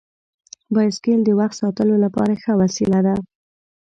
بایسکل 0.73 1.19
د 1.25 1.29
وخت 1.39 1.55
ساتلو 1.61 1.95
لپاره 2.05 2.33
ښه 2.41 2.53
وسیله 2.61 2.99
ده. 3.07 3.15